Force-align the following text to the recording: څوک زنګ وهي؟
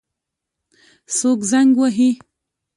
څوک 1.17 1.39
زنګ 1.51 1.71
وهي؟ 1.79 2.09